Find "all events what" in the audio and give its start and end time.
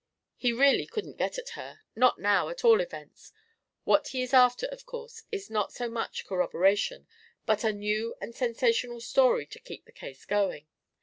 2.65-4.07